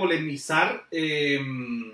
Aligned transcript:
polemizar. 0.00 0.86
em, 0.90 1.90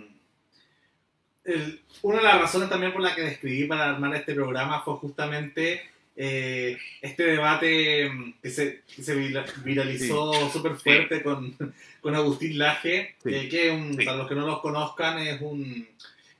el- 1.45 1.81
una 2.03 2.17
de 2.19 2.25
las 2.25 2.41
razones 2.41 2.69
también 2.69 2.93
por 2.93 3.01
la 3.01 3.15
que 3.15 3.23
describí 3.23 3.67
para 3.67 3.91
armar 3.91 4.15
este 4.17 4.35
programa 4.35 4.83
fue 4.83 4.95
justamente 4.97 5.83
eh, 6.19 6.79
este 7.03 7.25
debate 7.25 8.07
em, 8.07 8.33
que 8.43 8.49
se, 8.51 8.83
que 8.95 9.03
se 9.03 9.15
vira- 9.15 9.45
viralizó 9.63 10.51
súper 10.51 10.75
fuerte 10.77 11.23
con, 11.23 11.55
con 12.01 12.15
Agustín 12.15 12.59
Laje, 12.59 13.17
Sí. 13.23 13.35
eh, 13.35 13.49
que 13.51 13.71
un- 13.71 13.95
para 13.97 14.17
los 14.17 14.27
que 14.29 14.35
no 14.35 14.47
los 14.47 14.61
conozcan 14.61 15.19
es 15.19 15.41
un 15.43 15.87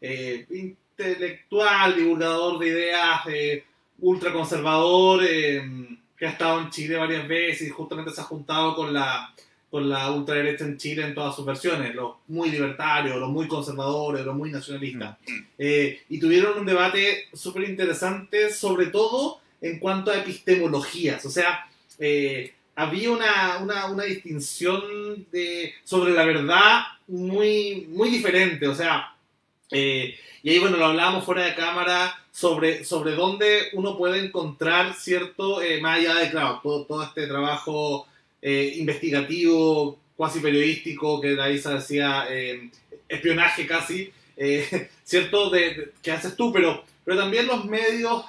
eh, 0.01 0.47
intelectual, 0.51 1.95
divulgador 1.95 2.59
de 2.59 2.67
ideas, 2.69 3.21
eh, 3.29 3.65
ultraconservador, 4.01 5.23
eh, 5.29 5.63
que 6.17 6.27
ha 6.27 6.31
estado 6.31 6.61
en 6.61 6.71
Chile 6.71 6.97
varias 6.97 7.29
veces 7.29 7.69
y 7.69 7.71
justamente 7.71 8.11
se 8.13 8.21
ha 8.23 8.25
juntado 8.25 8.75
con 8.75 8.93
la 8.95 9.33
con 9.77 9.91
la 9.91 10.11
ultraderecha 10.11 10.65
en 10.65 10.79
Chile 10.79 11.05
en 11.05 11.15
todas 11.15 11.37
sus 11.37 11.45
versiones, 11.45 11.95
los 11.95 12.15
muy 12.29 12.51
libertarios, 12.51 13.19
los 13.19 13.29
muy 13.29 13.47
conservadores, 13.47 14.25
los 14.25 14.35
muy 14.35 14.51
nacionalistas. 14.51 15.19
Eh, 15.59 16.01
y 16.09 16.19
tuvieron 16.19 16.59
un 16.59 16.65
debate 16.65 17.29
súper 17.35 17.69
interesante, 17.69 18.51
sobre 18.51 18.87
todo 18.87 19.39
en 19.61 19.79
cuanto 19.79 20.11
a 20.11 20.17
epistemologías. 20.17 21.27
O 21.27 21.31
sea, 21.31 21.69
eh, 21.99 22.55
había 22.75 23.11
una, 23.11 23.59
una, 23.59 23.91
una 23.91 24.05
distinción 24.05 25.27
de, 25.31 25.75
sobre 25.85 26.15
la 26.15 26.25
verdad 26.25 26.81
muy, 27.07 27.87
muy 27.91 28.09
diferente. 28.09 28.67
O 28.69 28.75
sea, 28.75 29.15
eh, 29.71 30.17
y 30.43 30.49
ahí, 30.49 30.59
bueno, 30.59 30.79
lo 30.79 30.87
hablábamos 30.87 31.23
fuera 31.23 31.45
de 31.45 31.55
cámara 31.55 32.19
sobre, 32.31 32.83
sobre 32.83 33.13
dónde 33.13 33.65
uno 33.75 33.99
puede 33.99 34.25
encontrar 34.25 34.95
cierto, 34.95 35.61
eh, 35.61 35.83
más 35.83 35.99
allá 35.99 36.15
de, 36.15 36.31
claro, 36.31 36.61
todo, 36.63 36.87
todo 36.87 37.03
este 37.03 37.27
trabajo 37.27 38.07
eh, 38.49 38.75
investigativo, 38.77 39.99
cuasi 40.15 40.39
periodístico, 40.39 41.21
que 41.21 41.35
se 41.59 41.69
decía 41.69 42.27
eh, 42.31 42.71
espionaje 43.09 43.67
casi, 43.67 44.13
eh, 44.37 44.89
¿cierto? 45.03 45.51
De, 45.51 45.95
que 46.01 46.13
haces 46.13 46.37
tú, 46.37 46.53
pero, 46.53 46.85
pero 47.05 47.19
también 47.19 47.49
los 47.49 47.65
medios, 47.65 48.27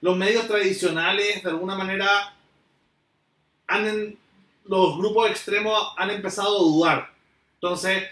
los 0.00 0.16
medios 0.16 0.48
tradicionales, 0.48 1.40
de 1.40 1.50
alguna 1.50 1.76
manera, 1.76 2.34
han, 3.68 4.16
los 4.64 4.98
grupos 4.98 5.30
extremos 5.30 5.92
han 5.96 6.10
empezado 6.10 6.56
a 6.56 6.62
dudar. 6.62 7.14
Entonces, 7.60 8.02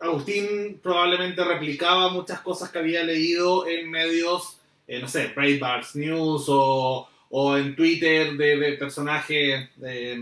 Agustín 0.00 0.80
probablemente 0.82 1.44
replicaba 1.44 2.08
muchas 2.08 2.40
cosas 2.40 2.70
que 2.70 2.78
había 2.78 3.02
leído 3.02 3.66
en 3.66 3.90
medios, 3.90 4.56
no 4.88 5.06
sé, 5.06 5.34
Breitbart 5.36 5.94
News 5.96 6.46
o, 6.48 7.10
o 7.30 7.56
en 7.56 7.74
Twitter 7.76 8.32
de, 8.36 8.56
de 8.56 8.72
personajes, 8.74 9.68
eh, 9.82 10.16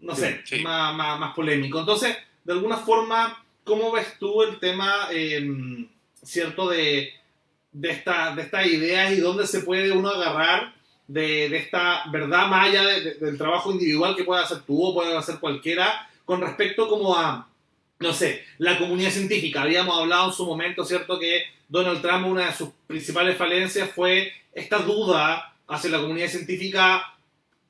no 0.00 0.14
sé, 0.14 0.40
Sí. 0.44 0.60
Más, 0.60 0.94
más, 0.94 1.18
más 1.18 1.34
polémico. 1.34 1.80
Entonces, 1.80 2.16
de 2.44 2.52
alguna 2.52 2.76
forma, 2.76 3.44
¿cómo 3.64 3.90
ves 3.92 4.18
tú 4.18 4.42
el 4.42 4.58
tema, 4.58 5.08
eh, 5.12 5.86
cierto, 6.22 6.68
de, 6.68 7.12
de, 7.72 7.90
esta, 7.90 8.34
de 8.34 8.42
estas 8.42 8.66
ideas 8.66 9.12
y 9.12 9.16
dónde 9.20 9.46
se 9.46 9.60
puede 9.60 9.92
uno 9.92 10.10
agarrar 10.10 10.74
de, 11.08 11.48
de 11.48 11.56
esta 11.58 12.02
verdad 12.10 12.48
más 12.48 12.68
allá 12.68 12.82
de- 12.84 13.00
de- 13.00 13.14
del 13.14 13.38
trabajo 13.38 13.70
individual 13.70 14.16
que 14.16 14.24
pueda 14.24 14.42
hacer 14.42 14.62
tú 14.62 14.82
o 14.84 14.94
puede 14.94 15.16
hacer 15.16 15.38
cualquiera 15.38 16.08
con 16.24 16.40
respecto 16.40 16.88
como 16.88 17.16
a, 17.16 17.48
no 18.00 18.12
sé, 18.12 18.44
la 18.58 18.76
comunidad 18.78 19.10
científica. 19.10 19.62
Habíamos 19.62 19.96
hablado 19.98 20.28
en 20.28 20.34
su 20.34 20.44
momento, 20.44 20.84
¿cierto?, 20.84 21.18
que 21.18 21.42
Donald 21.68 22.00
Trump, 22.02 22.26
una 22.26 22.46
de 22.46 22.52
sus 22.54 22.70
principales 22.86 23.36
falencias 23.36 23.90
fue 23.90 24.32
esta 24.52 24.78
duda 24.78 25.52
hacia 25.68 25.90
la 25.90 26.00
comunidad 26.00 26.28
científica 26.28 27.16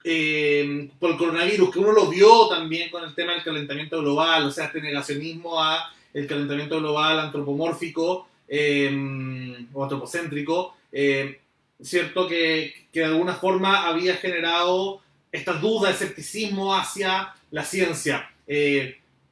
eh, 0.08 0.88
por 1.00 1.10
el 1.10 1.16
coronavirus, 1.16 1.68
que 1.72 1.80
uno 1.80 1.90
lo 1.90 2.08
vio 2.08 2.46
también 2.46 2.90
con 2.90 3.02
el 3.02 3.12
tema 3.12 3.32
del 3.32 3.42
calentamiento 3.42 4.00
global, 4.00 4.46
o 4.46 4.50
sea, 4.52 4.66
este 4.66 4.80
negacionismo 4.80 5.60
a 5.60 5.92
el 6.14 6.28
calentamiento 6.28 6.78
global 6.78 7.18
antropomórfico 7.18 8.28
eh, 8.46 9.66
o 9.72 9.82
antropocéntrico, 9.82 10.76
eh, 10.92 11.40
cierto 11.82 12.28
que, 12.28 12.86
que 12.92 13.00
de 13.00 13.06
alguna 13.06 13.34
forma 13.34 13.88
había 13.88 14.14
generado 14.14 15.00
esta 15.32 15.54
duda, 15.54 15.90
escepticismo 15.90 16.72
hacia 16.72 17.34
la 17.50 17.64
ciencia. 17.64 18.30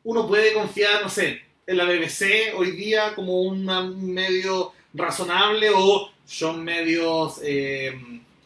Uno 0.03 0.27
puede 0.27 0.53
confiar, 0.55 1.03
no 1.03 1.09
sé, 1.09 1.41
en 1.69 1.77
la 1.77 1.85
BBC 1.85 2.53
hoy 2.57 2.73
día 2.73 3.15
como 3.15 3.43
un 3.43 4.13
medio 4.13 4.73
razonable 4.93 5.71
o 5.73 6.11
son 6.27 6.65
medios, 6.65 7.41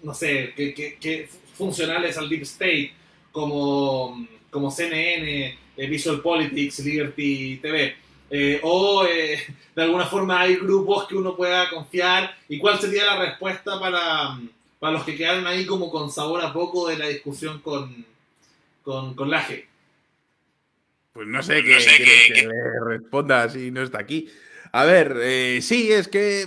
no 0.03 0.15
sé, 0.15 0.53
que, 0.57 0.75
que- 0.75 0.97
que 0.97 1.29
funcionales 1.55 2.17
al 2.19 2.29
Deep 2.29 2.43
State, 2.43 2.93
como, 3.33 4.27
como 4.51 4.71
CNN, 4.71 5.59
eh, 5.77 5.87
Visual 5.87 6.21
Politics, 6.21 6.81
Liberty 6.81 7.57
TV. 7.63 7.97
Eh, 8.31 8.61
o 8.63 9.07
eh, 9.07 9.39
de 9.75 9.83
alguna 9.83 10.05
forma 10.07 10.41
hay 10.41 10.57
grupos 10.57 11.07
que 11.09 11.17
uno 11.17 11.35
pueda 11.37 11.69
confiar. 11.71 12.37
¿Y 12.49 12.59
cuál 12.59 12.79
sería 12.79 13.07
la 13.07 13.19
respuesta 13.27 13.79
para, 13.81 14.39
para 14.79 14.93
los 14.93 15.05
que 15.05 15.17
quedaron 15.17 15.47
ahí 15.47 15.65
como 15.67 15.91
con 15.91 16.11
sabor 16.11 16.43
a 16.45 16.53
poco 16.53 16.89
de 16.89 16.99
la 16.99 17.09
discusión 17.09 17.61
con, 17.61 18.05
con, 18.83 19.15
con 19.15 19.31
Laje? 19.31 19.67
Pues 21.13 21.27
no 21.27 21.43
sé 21.43 21.55
Pues 21.55 21.65
qué 21.65 21.75
no 21.75 21.81
sé 21.81 21.97
quieres 21.97 22.27
qué- 22.27 22.33
que 22.35 22.47
le 22.47 22.81
responda 22.85 23.49
si 23.49 23.71
no 23.71 23.83
está 23.83 23.99
aquí. 23.99 24.29
A 24.73 24.85
ver, 24.85 25.17
eh, 25.23 25.61
sí, 25.63 25.91
es 25.91 26.07
que. 26.09 26.47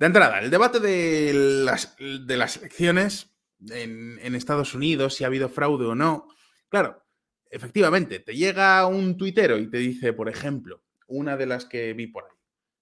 De 0.00 0.06
entrada, 0.06 0.40
el 0.40 0.50
debate 0.50 0.80
de 0.80 1.30
las, 1.34 1.94
de 1.98 2.36
las 2.38 2.56
elecciones 2.56 3.36
en, 3.68 4.18
en 4.22 4.34
Estados 4.34 4.74
Unidos, 4.74 5.14
si 5.14 5.24
ha 5.24 5.26
habido 5.26 5.50
fraude 5.50 5.84
o 5.84 5.94
no. 5.94 6.26
Claro, 6.70 7.04
efectivamente, 7.50 8.18
te 8.18 8.34
llega 8.34 8.86
un 8.86 9.18
tuitero 9.18 9.58
y 9.58 9.68
te 9.68 9.76
dice, 9.76 10.14
por 10.14 10.30
ejemplo, 10.30 10.82
una 11.06 11.36
de 11.36 11.44
las 11.44 11.66
que 11.66 11.92
vi 11.92 12.06
por 12.06 12.24
ahí. 12.24 12.36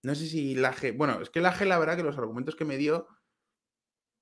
No 0.04 0.14
sé 0.14 0.28
si 0.28 0.54
Laje. 0.54 0.92
Bueno, 0.92 1.20
es 1.20 1.28
que 1.28 1.40
Laje, 1.40 1.64
la 1.64 1.80
verdad, 1.80 1.96
que 1.96 2.04
los 2.04 2.16
argumentos 2.16 2.54
que 2.54 2.64
me 2.64 2.76
dio, 2.76 3.08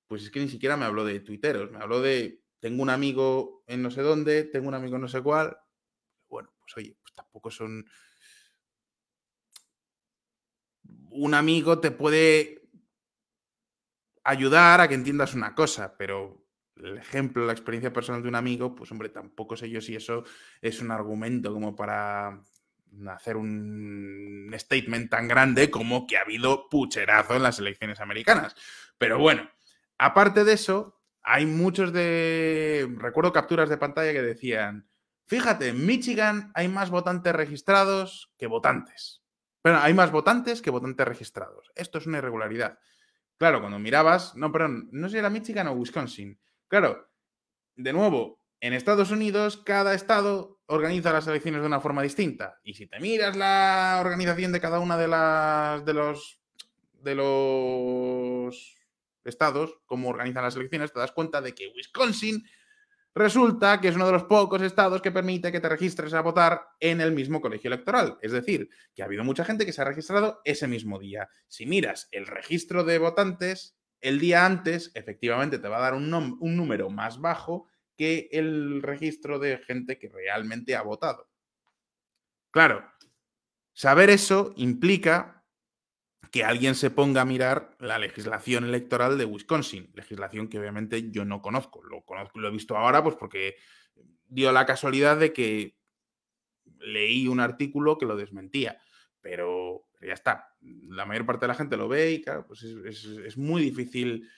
pues 0.06 0.22
es 0.22 0.30
que 0.30 0.40
ni 0.40 0.48
siquiera 0.48 0.78
me 0.78 0.86
habló 0.86 1.04
de 1.04 1.20
tuiteros, 1.20 1.70
me 1.70 1.76
habló 1.76 2.00
de. 2.00 2.40
Tengo 2.60 2.82
un 2.82 2.88
amigo 2.88 3.62
en 3.66 3.82
no 3.82 3.90
sé 3.90 4.00
dónde, 4.00 4.44
tengo 4.44 4.68
un 4.68 4.74
amigo 4.74 4.96
en 4.96 5.02
no 5.02 5.08
sé 5.08 5.20
cuál. 5.20 5.54
Bueno, 6.30 6.50
pues 6.58 6.74
oye, 6.78 6.96
pues 7.02 7.14
tampoco 7.14 7.50
son. 7.50 7.84
Un 11.10 11.34
amigo 11.34 11.78
te 11.78 11.90
puede 11.90 12.66
ayudar 14.26 14.81
a 14.81 14.88
que 14.88 14.94
entiendas 14.94 15.34
una 15.34 15.54
cosa, 15.54 15.97
pero 15.97 16.44
el 16.76 16.98
ejemplo, 16.98 17.47
la 17.47 17.53
experiencia 17.53 17.92
personal 17.92 18.22
de 18.22 18.28
un 18.28 18.34
amigo, 18.34 18.75
pues 18.75 18.91
hombre, 18.92 19.09
tampoco 19.09 19.56
sé 19.56 19.70
yo 19.70 19.81
si 19.81 19.97
eso 19.97 20.25
es 20.60 20.81
un 20.81 20.91
argumento 20.91 21.53
como 21.53 21.75
para 21.75 22.42
hacer 23.09 23.36
un 23.36 24.54
statement 24.56 25.10
tan 25.10 25.28
grande 25.28 25.70
como 25.70 26.06
que 26.06 26.16
ha 26.16 26.22
habido 26.22 26.69
pucherazo 26.69 27.36
en 27.36 27.42
las 27.42 27.59
elecciones 27.59 28.00
americanas. 28.00 28.54
Pero 28.98 29.19
bueno, 29.19 29.50
aparte 29.98 30.44
de 30.44 30.53
eso, 30.54 31.00
hay 31.22 31.47
muchos 31.47 31.92
de... 31.92 32.88
Recuerdo 32.98 33.32
capturas 33.32 33.69
de 33.69 33.78
pantalla 33.78 34.12
que 34.12 34.22
decían, 34.22 34.88
fíjate, 35.26 35.69
en 35.69 35.86
Michigan 35.86 36.50
hay 36.54 36.69
más 36.69 36.91
votantes 36.91 37.34
registrados 37.34 38.32
que 38.38 38.47
votantes. 38.47 39.22
Pero 39.62 39.78
hay 39.78 39.94
más 39.94 40.12
votantes 40.12 40.62
que 40.62 40.70
votantes 40.70 41.06
registrados. 41.06 41.72
Esto 41.75 41.98
es 41.98 42.06
una 42.06 42.19
irregularidad. 42.19 42.78
Claro, 43.38 43.60
cuando 43.60 43.78
mirabas, 43.78 44.34
no, 44.34 44.50
perdón, 44.50 44.88
no 44.92 45.08
sé 45.08 45.12
si 45.12 45.19
era 45.19 45.30
Michigan 45.30 45.69
o 45.69 45.72
Wisconsin. 45.72 46.38
Claro, 46.69 47.08
de 47.76 47.92
nuevo, 47.92 48.41
en 48.60 48.72
Estados 48.72 49.10
Unidos 49.10 49.58
cada 49.58 49.94
estado 49.94 50.60
organiza 50.66 51.12
las 51.12 51.26
elecciones 51.26 51.60
de 51.60 51.66
una 51.66 51.80
forma 51.80 52.02
distinta. 52.02 52.58
Y 52.62 52.74
si 52.74 52.86
te 52.86 52.98
miras 52.98 53.36
la 53.36 53.98
organización 54.00 54.52
de 54.52 54.60
cada 54.60 54.80
una 54.80 54.97
de 54.97 55.08
las 55.08 55.84
de 55.84 55.94
los 55.94 56.41
de 57.02 57.14
los 57.14 58.74
estados, 59.24 59.78
cómo 59.86 60.08
organizan 60.08 60.44
las 60.44 60.56
elecciones, 60.56 60.92
te 60.92 61.00
das 61.00 61.12
cuenta 61.12 61.41
de 61.41 61.54
que 61.54 61.68
Wisconsin 61.68 62.42
resulta 63.16 63.81
que 63.81 63.88
es 63.88 63.97
uno 63.97 64.06
de 64.06 64.12
los 64.12 64.25
pocos 64.25 64.60
estados 64.60 65.00
que 65.00 65.10
permite 65.10 65.50
que 65.50 65.59
te 65.59 65.71
registres 65.71 66.12
a 66.12 66.21
votar 66.21 66.69
en 66.78 67.01
el 67.01 67.13
mismo 67.13 67.41
colegio 67.41 67.68
electoral. 67.68 68.18
Es 68.21 68.30
decir, 68.30 68.68
que 68.95 69.03
ha 69.03 69.07
habido 69.07 69.24
mucha 69.24 69.45
gente 69.45 69.65
que 69.65 69.72
se 69.72 69.80
ha 69.80 69.86
registrado 69.86 70.42
ese 70.45 70.68
mismo 70.68 70.98
día. 70.98 71.28
Si 71.48 71.65
miras 71.65 72.09
el 72.13 72.27
registro 72.27 72.84
de 72.84 72.98
votantes, 72.98 73.78
el 74.03 74.21
día 74.21 74.45
antes, 74.45 74.92
efectivamente, 74.95 75.59
te 75.59 75.66
va 75.66 75.78
a 75.78 75.80
dar 75.80 75.95
un, 75.95 76.13
un 76.13 76.57
número 76.57 76.91
más 76.91 77.18
bajo 77.18 77.66
que 77.97 78.28
el 78.33 78.83
registro 78.83 79.39
de 79.39 79.57
gente 79.59 79.98
que 79.98 80.10
realmente 80.10 80.77
ha 80.77 80.83
votado. 80.83 81.30
Claro, 82.51 82.84
saber 83.72 84.10
eso 84.10 84.53
implica 84.57 85.35
que 86.36 86.44
alguien 86.44 86.74
se 86.74 86.91
ponga 86.91 87.22
a 87.22 87.24
mirar 87.24 87.74
la 87.80 87.98
legislación 87.98 88.65
electoral 88.65 89.16
de 89.16 89.24
Wisconsin, 89.24 89.91
legislación 89.94 90.48
que 90.48 90.59
obviamente 90.59 91.10
yo 91.10 91.24
no 91.24 91.41
conozco. 91.41 91.83
Lo, 91.83 92.04
conozco, 92.04 92.38
lo 92.38 92.48
he 92.48 92.50
visto 92.50 92.77
ahora 92.77 93.03
pues 93.03 93.16
porque 93.16 93.56
dio 94.28 94.53
la 94.53 94.66
casualidad 94.66 95.16
de 95.16 95.33
que 95.33 95.78
leí 96.78 97.27
un 97.27 97.41
artículo 97.41 97.97
que 97.97 98.04
lo 98.04 98.16
desmentía, 98.16 98.78
pero 99.22 99.88
ya 100.03 100.12
está. 100.12 100.54
La 100.60 101.06
mayor 101.06 101.24
parte 101.24 101.47
de 101.47 101.48
la 101.48 101.54
gente 101.54 101.78
lo 101.78 101.88
ve 101.88 102.12
y 102.12 102.21
claro, 102.21 102.47
pues 102.47 102.62
es, 102.62 103.38
muy 103.38 103.62
difícil. 103.62 104.28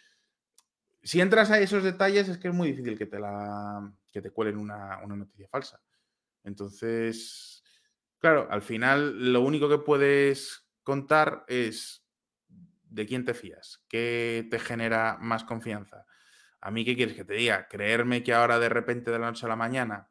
Si 1.02 1.20
entras 1.20 1.50
a 1.50 1.58
esos 1.58 1.82
detalles 1.82 2.28
es 2.28 2.38
que 2.38 2.46
es 2.46 2.54
muy 2.54 2.68
difícil 2.68 2.96
que 2.96 3.06
te 3.06 3.18
la 3.18 3.92
que 4.12 4.22
te 4.22 4.30
cuelen 4.30 4.56
una, 4.56 5.00
una 5.02 5.16
noticia 5.16 5.48
falsa. 5.48 5.82
Entonces, 6.44 7.64
claro, 8.20 8.46
al 8.52 8.62
final 8.62 9.32
lo 9.32 9.40
único 9.40 9.68
que 9.68 9.78
puedes 9.78 10.67
contar 10.88 11.44
es 11.48 12.02
de 12.88 13.04
quién 13.04 13.26
te 13.26 13.34
fías, 13.34 13.84
qué 13.90 14.48
te 14.50 14.58
genera 14.58 15.18
más 15.20 15.44
confianza. 15.44 16.06
A 16.62 16.70
mí, 16.70 16.82
¿qué 16.82 16.96
quieres 16.96 17.14
que 17.14 17.26
te 17.26 17.34
diga? 17.34 17.68
Creerme 17.68 18.22
que 18.22 18.32
ahora 18.32 18.58
de 18.58 18.70
repente 18.70 19.10
de 19.10 19.18
la 19.18 19.26
noche 19.26 19.44
a 19.44 19.50
la 19.50 19.56
mañana 19.56 20.10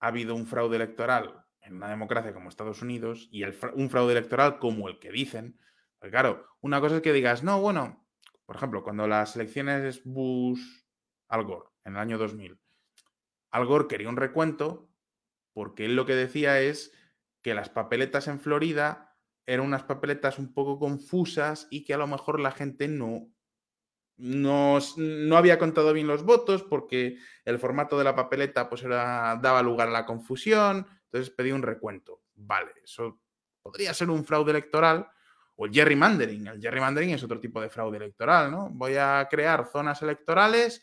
ha 0.00 0.08
habido 0.08 0.34
un 0.34 0.48
fraude 0.48 0.74
electoral 0.74 1.44
en 1.60 1.76
una 1.76 1.88
democracia 1.88 2.34
como 2.34 2.48
Estados 2.48 2.82
Unidos 2.82 3.28
y 3.30 3.44
un 3.44 3.88
fraude 3.88 4.14
electoral 4.14 4.58
como 4.58 4.88
el 4.88 4.98
que 4.98 5.12
dicen. 5.12 5.60
Porque 6.00 6.10
claro, 6.10 6.48
una 6.60 6.80
cosa 6.80 6.96
es 6.96 7.02
que 7.02 7.12
digas, 7.12 7.44
no, 7.44 7.60
bueno, 7.60 8.04
por 8.46 8.56
ejemplo, 8.56 8.82
cuando 8.82 9.06
las 9.06 9.36
elecciones 9.36 10.02
Bush-Al 10.02 11.44
Gore 11.44 11.68
en 11.84 11.92
el 11.92 12.00
año 12.00 12.18
2000, 12.18 12.58
Al 13.52 13.64
Gore 13.64 13.86
quería 13.86 14.08
un 14.08 14.16
recuento 14.16 14.90
porque 15.52 15.84
él 15.84 15.94
lo 15.94 16.04
que 16.04 16.16
decía 16.16 16.60
es 16.60 16.97
que 17.42 17.54
las 17.54 17.68
papeletas 17.68 18.28
en 18.28 18.40
Florida 18.40 19.16
eran 19.46 19.66
unas 19.66 19.84
papeletas 19.84 20.38
un 20.38 20.52
poco 20.52 20.78
confusas 20.78 21.66
y 21.70 21.84
que 21.84 21.94
a 21.94 21.98
lo 21.98 22.06
mejor 22.06 22.40
la 22.40 22.50
gente 22.50 22.88
no 22.88 23.30
no, 24.18 24.78
no, 24.96 25.36
había 25.36 25.58
contado 25.58 25.92
bien 25.92 26.08
los 26.08 26.24
votos 26.24 26.64
porque 26.64 27.18
el 27.44 27.58
formato 27.58 27.96
de 27.96 28.04
la 28.04 28.16
papeleta 28.16 28.68
pues 28.68 28.82
era, 28.82 29.38
daba 29.40 29.62
lugar 29.62 29.88
a 29.88 29.92
la 29.92 30.06
confusión, 30.06 30.86
entonces 31.04 31.30
pedí 31.30 31.52
un 31.52 31.62
recuento. 31.62 32.22
Vale, 32.34 32.72
eso 32.82 33.20
podría 33.62 33.94
ser 33.94 34.10
un 34.10 34.24
fraude 34.24 34.50
electoral 34.50 35.08
o 35.54 35.66
el 35.66 35.72
gerrymandering. 35.72 36.48
El 36.48 36.60
gerrymandering 36.60 37.10
es 37.10 37.22
otro 37.22 37.38
tipo 37.38 37.60
de 37.60 37.70
fraude 37.70 37.96
electoral, 37.96 38.50
¿no? 38.50 38.68
Voy 38.70 38.96
a 38.96 39.26
crear 39.30 39.66
zonas 39.66 40.02
electorales 40.02 40.82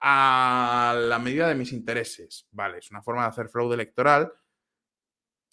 a 0.00 0.94
la 0.96 1.18
medida 1.18 1.48
de 1.48 1.54
mis 1.54 1.72
intereses. 1.72 2.46
Vale, 2.50 2.78
es 2.78 2.90
una 2.90 3.02
forma 3.02 3.22
de 3.22 3.28
hacer 3.28 3.48
fraude 3.48 3.74
electoral, 3.74 4.30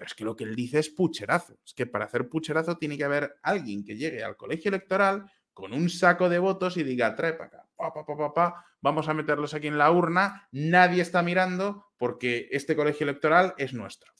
pero 0.01 0.07
es 0.07 0.15
que 0.15 0.25
lo 0.25 0.35
que 0.35 0.45
él 0.45 0.55
dice 0.55 0.79
es 0.79 0.89
pucherazo. 0.89 1.59
Es 1.63 1.75
que 1.75 1.85
para 1.85 2.05
hacer 2.05 2.27
pucherazo 2.27 2.75
tiene 2.79 2.97
que 2.97 3.03
haber 3.03 3.35
alguien 3.43 3.85
que 3.85 3.95
llegue 3.95 4.23
al 4.23 4.35
colegio 4.35 4.69
electoral 4.69 5.31
con 5.53 5.73
un 5.73 5.91
saco 5.91 6.27
de 6.27 6.39
votos 6.39 6.75
y 6.77 6.83
diga, 6.83 7.15
trae 7.15 7.33
para 7.33 7.45
acá, 7.49 7.69
pa, 7.75 7.93
pa, 7.93 8.33
pa, 8.33 8.65
vamos 8.81 9.07
a 9.07 9.13
meterlos 9.13 9.53
aquí 9.53 9.67
en 9.67 9.77
la 9.77 9.91
urna, 9.91 10.49
nadie 10.53 11.03
está 11.03 11.21
mirando 11.21 11.85
porque 11.99 12.47
este 12.49 12.75
colegio 12.75 13.03
electoral 13.03 13.53
es 13.59 13.73
nuestro. 13.73 14.11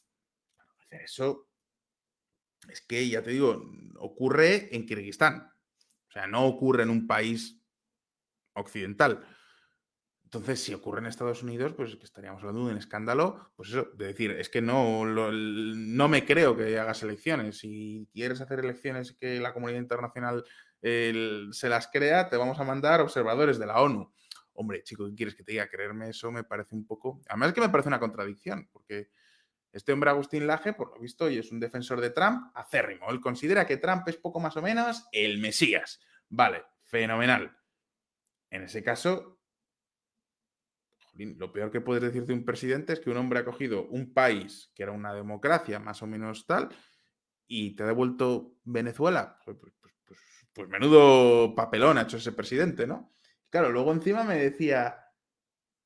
Eso 0.91 1.49
es 2.69 2.81
que, 2.81 3.09
ya 3.09 3.23
te 3.23 3.31
digo, 3.31 3.65
ocurre 3.97 4.75
en 4.75 4.85
Kirguistán. 4.85 5.51
O 6.09 6.11
sea, 6.11 6.27
no 6.27 6.45
ocurre 6.45 6.83
en 6.83 6.91
un 6.91 7.07
país 7.07 7.59
occidental. 8.53 9.25
Entonces, 10.33 10.63
si 10.63 10.73
ocurre 10.73 11.01
en 11.01 11.07
Estados 11.07 11.43
Unidos, 11.43 11.73
pues 11.75 11.93
que 11.97 12.05
estaríamos 12.05 12.41
hablando 12.41 12.65
de 12.65 12.71
un 12.71 12.77
escándalo, 12.77 13.51
pues 13.57 13.67
eso, 13.67 13.89
de 13.95 14.05
decir, 14.07 14.31
es 14.31 14.47
que 14.47 14.61
no, 14.61 15.03
no 15.03 16.07
me 16.07 16.25
creo 16.25 16.55
que 16.55 16.79
hagas 16.79 17.03
elecciones. 17.03 17.57
Si 17.57 18.07
quieres 18.13 18.39
hacer 18.39 18.59
elecciones 18.61 19.11
que 19.11 19.41
la 19.41 19.53
comunidad 19.53 19.81
internacional 19.81 20.45
se 20.81 21.67
las 21.67 21.89
crea, 21.89 22.29
te 22.29 22.37
vamos 22.37 22.57
a 22.61 22.63
mandar 22.63 23.01
observadores 23.01 23.59
de 23.59 23.65
la 23.65 23.81
ONU. 23.81 24.09
Hombre, 24.53 24.83
chico, 24.83 25.05
¿qué 25.09 25.15
quieres 25.15 25.35
que 25.35 25.43
te 25.43 25.51
diga? 25.51 25.67
Creerme 25.67 26.07
eso 26.07 26.31
me 26.31 26.45
parece 26.45 26.75
un 26.75 26.87
poco... 26.87 27.21
Además 27.27 27.49
es 27.49 27.53
que 27.55 27.61
me 27.61 27.69
parece 27.69 27.89
una 27.89 27.99
contradicción, 27.99 28.69
porque 28.71 29.09
este 29.73 29.91
hombre 29.91 30.11
Agustín 30.11 30.47
Laje, 30.47 30.71
por 30.71 30.95
lo 30.95 31.01
visto, 31.01 31.29
y 31.29 31.39
es 31.39 31.51
un 31.51 31.59
defensor 31.59 31.99
de 31.99 32.09
Trump 32.09 32.51
acérrimo. 32.55 33.11
Él 33.11 33.19
considera 33.19 33.67
que 33.67 33.75
Trump 33.75 34.07
es 34.07 34.15
poco 34.15 34.39
más 34.39 34.55
o 34.55 34.61
menos 34.61 35.09
el 35.11 35.39
Mesías. 35.39 35.99
Vale, 36.29 36.63
fenomenal. 36.83 37.53
En 38.49 38.63
ese 38.63 38.81
caso, 38.81 39.40
lo 41.13 41.51
peor 41.51 41.71
que 41.71 41.81
puedes 41.81 42.01
decir 42.01 42.25
de 42.25 42.33
un 42.33 42.45
presidente 42.45 42.93
es 42.93 42.99
que 42.99 43.09
un 43.09 43.17
hombre 43.17 43.39
ha 43.39 43.45
cogido 43.45 43.87
un 43.87 44.13
país 44.13 44.71
que 44.75 44.83
era 44.83 44.91
una 44.91 45.13
democracia 45.13 45.79
más 45.79 46.01
o 46.01 46.07
menos 46.07 46.45
tal 46.47 46.69
y 47.47 47.75
te 47.75 47.83
ha 47.83 47.87
devuelto 47.87 48.55
Venezuela. 48.63 49.37
Pues, 49.43 49.57
pues, 49.59 49.73
pues 50.53 50.69
menudo 50.69 51.53
papelón 51.53 51.97
ha 51.97 52.03
hecho 52.03 52.17
ese 52.17 52.31
presidente, 52.31 52.87
¿no? 52.87 53.13
Claro, 53.49 53.71
luego 53.71 53.91
encima 53.91 54.23
me 54.23 54.37
decía, 54.37 54.97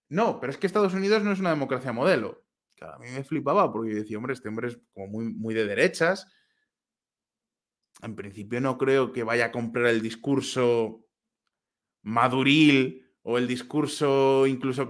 no, 0.09 0.39
pero 0.39 0.51
es 0.51 0.57
que 0.57 0.67
Estados 0.67 0.93
Unidos 0.93 1.23
no 1.23 1.31
es 1.31 1.39
una 1.39 1.49
democracia 1.49 1.91
modelo. 1.91 2.45
Claro, 2.75 2.95
a 2.95 2.99
mí 2.99 3.07
me 3.09 3.23
flipaba 3.23 3.71
porque 3.71 3.95
decía, 3.95 4.17
hombre, 4.17 4.33
este 4.33 4.49
hombre 4.49 4.67
es 4.67 4.79
como 4.93 5.07
muy, 5.07 5.33
muy 5.33 5.55
de 5.55 5.65
derechas. 5.65 6.27
En 8.01 8.15
principio 8.15 8.61
no 8.61 8.77
creo 8.77 9.11
que 9.11 9.23
vaya 9.23 9.45
a 9.45 9.51
comprar 9.51 9.87
el 9.87 10.01
discurso 10.01 11.05
maduril 12.03 13.04
o 13.27 13.37
el 13.37 13.47
discurso 13.47 14.45
incluso 14.45 14.87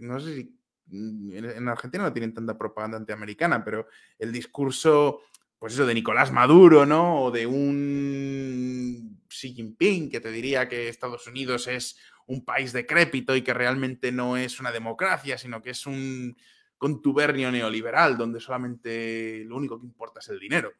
no 0.00 0.20
sé 0.20 0.34
si 0.34 0.56
en 0.88 1.68
Argentina 1.68 2.04
no 2.04 2.12
tienen 2.12 2.34
tanta 2.34 2.58
propaganda 2.58 2.96
antiamericana, 2.96 3.64
pero 3.64 3.88
el 4.18 4.32
discurso 4.32 5.22
pues 5.58 5.72
eso, 5.72 5.86
de 5.86 5.94
Nicolás 5.94 6.32
Maduro, 6.32 6.84
¿no? 6.84 7.22
O 7.22 7.30
de 7.30 7.46
un 7.46 9.20
Xi 9.28 9.54
Jinping, 9.54 10.10
que 10.10 10.20
te 10.20 10.30
diría 10.30 10.68
que 10.68 10.88
Estados 10.88 11.26
Unidos 11.26 11.66
es 11.66 11.96
un 12.26 12.44
país 12.44 12.72
decrépito 12.72 13.34
y 13.34 13.42
que 13.42 13.54
realmente 13.54 14.12
no 14.12 14.36
es 14.36 14.60
una 14.60 14.70
democracia, 14.70 15.38
sino 15.38 15.62
que 15.62 15.70
es 15.70 15.86
un 15.86 16.36
contubernio 16.76 17.50
neoliberal 17.50 18.18
donde 18.18 18.40
solamente 18.40 19.44
lo 19.46 19.56
único 19.56 19.80
que 19.80 19.86
importa 19.86 20.20
es 20.20 20.28
el 20.28 20.38
dinero. 20.38 20.72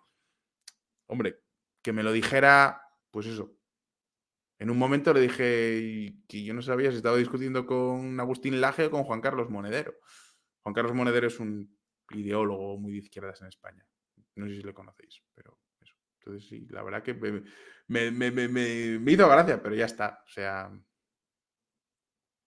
Hombre, 1.06 1.40
que 1.80 1.92
me 1.92 2.02
lo 2.02 2.12
dijera, 2.12 2.82
pues 3.10 3.26
eso. 3.26 3.56
En 4.58 4.70
un 4.70 4.78
momento 4.78 5.12
le 5.12 5.20
dije 5.20 6.16
que 6.26 6.42
yo 6.42 6.54
no 6.54 6.62
sabía 6.62 6.90
si 6.90 6.96
estaba 6.96 7.16
discutiendo 7.16 7.66
con 7.66 8.18
Agustín 8.18 8.60
Laje 8.60 8.86
o 8.86 8.90
con 8.90 9.04
Juan 9.04 9.20
Carlos 9.20 9.50
Monedero. 9.50 9.94
Juan 10.62 10.74
Carlos 10.74 10.94
Monedero 10.94 11.26
es 11.26 11.38
un 11.38 11.76
ideólogo 12.10 12.78
muy 12.78 12.92
de 12.92 12.98
izquierdas 12.98 13.40
en 13.42 13.48
España. 13.48 13.86
No 14.36 14.46
sé 14.46 14.56
si 14.56 14.62
lo 14.62 14.74
conocéis, 14.74 15.22
pero 15.34 15.58
eso. 15.80 15.94
Entonces, 16.20 16.48
sí, 16.48 16.66
la 16.70 16.82
verdad 16.82 17.02
que 17.02 17.14
me, 17.14 18.10
me, 18.10 19.12
hizo 19.12 19.28
gracia, 19.28 19.62
pero 19.62 19.74
ya 19.74 19.84
está. 19.84 20.22
O 20.24 20.28
sea, 20.28 20.70